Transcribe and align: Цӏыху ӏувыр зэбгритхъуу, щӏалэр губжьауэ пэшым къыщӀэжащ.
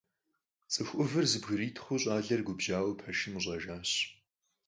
Цӏыху 0.71 0.97
ӏувыр 0.99 1.25
зэбгритхъуу, 1.31 1.99
щӏалэр 2.01 2.41
губжьауэ 2.45 2.93
пэшым 2.99 3.33
къыщӀэжащ. 3.35 3.91